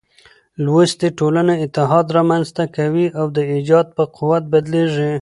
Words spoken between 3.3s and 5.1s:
د ايجاد په قوت بدلېږي.